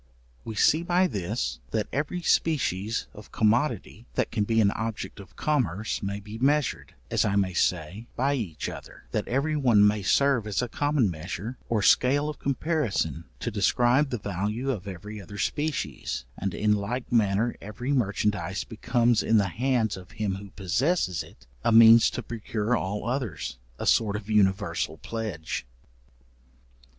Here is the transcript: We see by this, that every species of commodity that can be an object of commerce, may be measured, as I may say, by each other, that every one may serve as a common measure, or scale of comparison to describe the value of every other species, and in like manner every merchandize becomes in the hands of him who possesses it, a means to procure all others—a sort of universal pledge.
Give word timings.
We 0.43 0.55
see 0.55 0.81
by 0.81 1.05
this, 1.05 1.59
that 1.69 1.85
every 1.93 2.23
species 2.23 3.05
of 3.13 3.31
commodity 3.31 4.07
that 4.15 4.31
can 4.31 4.45
be 4.45 4.59
an 4.59 4.71
object 4.71 5.19
of 5.19 5.35
commerce, 5.35 6.01
may 6.01 6.19
be 6.19 6.39
measured, 6.39 6.95
as 7.11 7.23
I 7.23 7.35
may 7.35 7.53
say, 7.53 8.07
by 8.15 8.33
each 8.33 8.67
other, 8.67 9.03
that 9.11 9.27
every 9.27 9.55
one 9.55 9.85
may 9.87 10.01
serve 10.01 10.47
as 10.47 10.59
a 10.63 10.67
common 10.67 11.11
measure, 11.11 11.59
or 11.69 11.83
scale 11.83 12.29
of 12.29 12.39
comparison 12.39 13.25
to 13.41 13.51
describe 13.51 14.09
the 14.09 14.17
value 14.17 14.71
of 14.71 14.87
every 14.87 15.21
other 15.21 15.37
species, 15.37 16.25
and 16.35 16.55
in 16.55 16.73
like 16.73 17.11
manner 17.11 17.55
every 17.61 17.93
merchandize 17.93 18.63
becomes 18.63 19.21
in 19.21 19.37
the 19.37 19.49
hands 19.49 19.97
of 19.97 20.13
him 20.13 20.33
who 20.37 20.49
possesses 20.49 21.21
it, 21.21 21.45
a 21.63 21.71
means 21.71 22.09
to 22.09 22.23
procure 22.23 22.75
all 22.75 23.05
others—a 23.07 23.85
sort 23.85 24.15
of 24.15 24.31
universal 24.31 24.97
pledge. 24.97 25.63